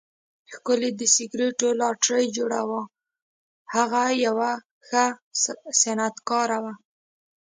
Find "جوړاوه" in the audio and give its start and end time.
2.37-2.81